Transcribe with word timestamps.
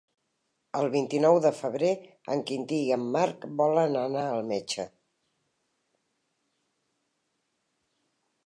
El 0.77 0.87
vint-i-nou 0.93 1.35
de 1.45 1.51
febrer 1.57 1.89
en 2.35 2.41
Quintí 2.51 2.79
i 2.87 2.89
en 2.97 3.05
Marc 3.17 3.45
volen 3.61 3.99
anar 4.07 4.25
al 4.31 4.43
metge. 4.55 4.89